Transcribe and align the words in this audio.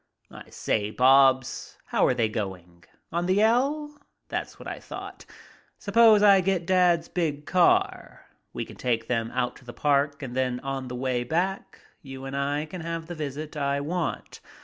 "I 0.31 0.49
say, 0.49 0.89
Bobs, 0.89 1.77
how 1.85 2.07
are 2.07 2.15
they 2.15 2.27
going? 2.27 2.85
On 3.11 3.27
the 3.27 3.39
L! 3.43 3.99
That's 4.29 4.57
what 4.57 4.67
I 4.67 4.79
thought. 4.79 5.27
Suppose 5.77 6.23
I 6.23 6.41
get 6.41 6.65
Dad's 6.65 7.07
big 7.07 7.45
car. 7.45 8.25
We 8.51 8.65
can 8.65 8.77
take 8.77 9.05
them 9.07 9.29
out 9.31 9.55
to 9.57 9.63
the 9.65 9.73
park 9.73 10.23
and 10.23 10.35
then 10.35 10.59
on 10.61 10.87
the 10.87 10.95
way 10.95 11.23
back 11.23 11.81
you 12.01 12.25
and 12.25 12.35
I 12.35 12.65
can 12.65 12.81
have 12.81 13.05
the 13.05 13.13
visit 13.13 13.55
I 13.55 13.79
want. 13.79 14.39